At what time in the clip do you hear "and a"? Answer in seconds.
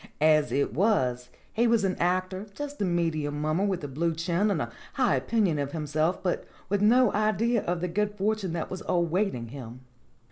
4.49-4.71